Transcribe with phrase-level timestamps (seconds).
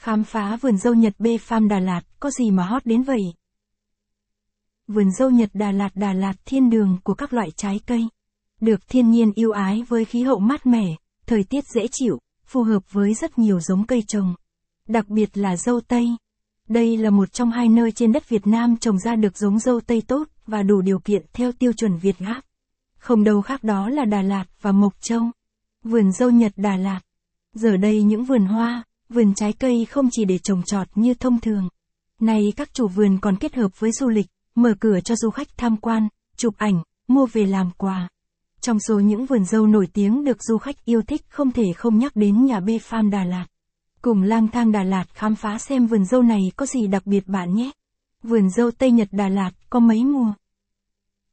[0.00, 3.22] Khám phá vườn dâu Nhật B Farm Đà Lạt, có gì mà hot đến vậy?
[4.86, 8.08] Vườn dâu Nhật Đà Lạt Đà Lạt thiên đường của các loại trái cây.
[8.60, 12.62] Được thiên nhiên yêu ái với khí hậu mát mẻ, thời tiết dễ chịu, phù
[12.62, 14.34] hợp với rất nhiều giống cây trồng.
[14.88, 16.06] Đặc biệt là dâu tây.
[16.68, 19.80] Đây là một trong hai nơi trên đất Việt Nam trồng ra được giống dâu
[19.80, 22.40] tây tốt và đủ điều kiện theo tiêu chuẩn Việt Gáp.
[22.98, 25.22] Không đâu khác đó là Đà Lạt và Mộc Châu.
[25.84, 27.00] Vườn dâu Nhật Đà Lạt.
[27.54, 31.40] Giờ đây những vườn hoa, vườn trái cây không chỉ để trồng trọt như thông
[31.40, 31.68] thường.
[32.20, 35.48] Nay các chủ vườn còn kết hợp với du lịch, mở cửa cho du khách
[35.56, 38.08] tham quan, chụp ảnh, mua về làm quà.
[38.60, 41.98] Trong số những vườn dâu nổi tiếng được du khách yêu thích không thể không
[41.98, 43.46] nhắc đến nhà B Farm Đà Lạt.
[44.02, 47.26] Cùng lang thang Đà Lạt khám phá xem vườn dâu này có gì đặc biệt
[47.26, 47.70] bạn nhé.
[48.22, 50.32] Vườn dâu Tây Nhật Đà Lạt có mấy mùa?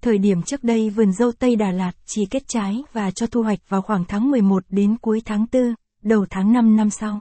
[0.00, 3.42] Thời điểm trước đây vườn dâu Tây Đà Lạt chỉ kết trái và cho thu
[3.42, 7.20] hoạch vào khoảng tháng 11 đến cuối tháng 4, đầu tháng 5 năm sau.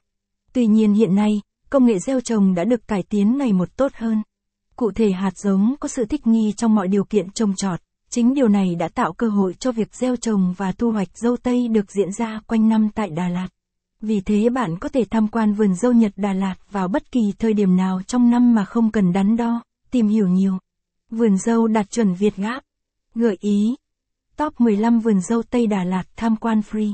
[0.53, 3.91] Tuy nhiên hiện nay, công nghệ gieo trồng đã được cải tiến ngày một tốt
[3.95, 4.21] hơn.
[4.75, 7.79] Cụ thể hạt giống có sự thích nghi trong mọi điều kiện trồng trọt,
[8.09, 11.37] chính điều này đã tạo cơ hội cho việc gieo trồng và thu hoạch dâu
[11.37, 13.47] tây được diễn ra quanh năm tại Đà Lạt.
[14.01, 17.33] Vì thế bạn có thể tham quan vườn dâu Nhật Đà Lạt vào bất kỳ
[17.39, 20.57] thời điểm nào trong năm mà không cần đắn đo, tìm hiểu nhiều.
[21.09, 22.63] Vườn dâu đạt chuẩn Việt Gáp.
[23.15, 23.75] Gợi ý.
[24.37, 26.93] Top 15 vườn dâu Tây Đà Lạt tham quan free.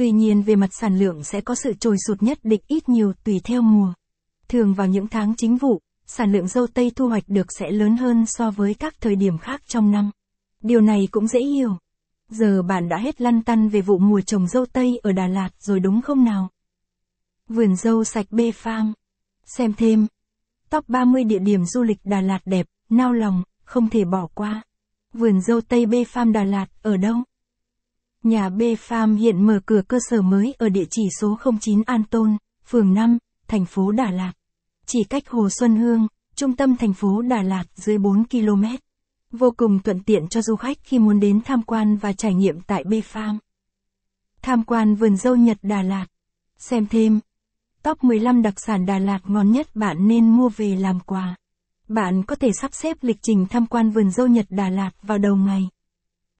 [0.00, 3.12] Tuy nhiên về mặt sản lượng sẽ có sự trồi sụt nhất định ít nhiều
[3.24, 3.92] tùy theo mùa.
[4.48, 7.96] Thường vào những tháng chính vụ, sản lượng dâu tây thu hoạch được sẽ lớn
[7.96, 10.10] hơn so với các thời điểm khác trong năm.
[10.62, 11.76] Điều này cũng dễ hiểu.
[12.28, 15.50] Giờ bạn đã hết lăn tăn về vụ mùa trồng dâu tây ở Đà Lạt
[15.58, 16.48] rồi đúng không nào?
[17.48, 18.92] Vườn dâu sạch Bê Farm.
[19.44, 20.06] Xem thêm.
[20.70, 24.62] Top 30 địa điểm du lịch Đà Lạt đẹp, nao lòng, không thể bỏ qua.
[25.12, 27.16] Vườn dâu tây Bê Farm Đà Lạt ở đâu?
[28.24, 32.04] Nhà B Farm hiện mở cửa cơ sở mới ở địa chỉ số 09 An
[32.10, 33.18] Tôn, phường 5,
[33.48, 34.32] thành phố Đà Lạt.
[34.86, 38.64] Chỉ cách Hồ Xuân Hương, trung tâm thành phố Đà Lạt dưới 4 km.
[39.30, 42.60] Vô cùng thuận tiện cho du khách khi muốn đến tham quan và trải nghiệm
[42.60, 43.38] tại B Farm.
[44.42, 46.06] Tham quan vườn dâu Nhật Đà Lạt.
[46.58, 47.20] Xem thêm.
[47.82, 51.36] Top 15 đặc sản Đà Lạt ngon nhất bạn nên mua về làm quà.
[51.88, 55.18] Bạn có thể sắp xếp lịch trình tham quan vườn dâu Nhật Đà Lạt vào
[55.18, 55.68] đầu ngày.